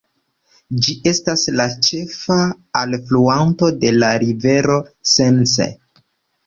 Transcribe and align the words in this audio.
Ĝi 0.85 0.95
estas 1.11 1.43
la 1.61 1.67
ĉefa 1.89 2.39
alfluanto 2.81 3.73
de 3.85 3.93
la 4.01 4.13
rivero 4.27 4.81
Sense. 5.17 5.75